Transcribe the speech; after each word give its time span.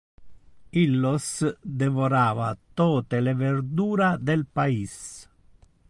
Illos 0.83 1.27
devorava 1.83 2.49
tote 2.81 3.21
le 3.27 3.35
verdura 3.45 4.09
del 4.31 4.47
pais. 4.61 4.97